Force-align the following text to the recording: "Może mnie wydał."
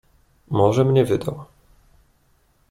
"Może 0.47 0.85
mnie 0.85 1.05
wydał." 1.05 1.45